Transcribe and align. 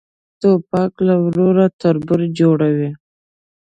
توپک 0.41 0.93
له 1.07 1.15
ورور 1.23 1.57
تربور 1.81 2.21
جوړوي. 2.39 2.89